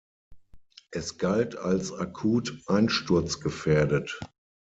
[0.89, 4.17] Es galt als akut einsturzgefährdet.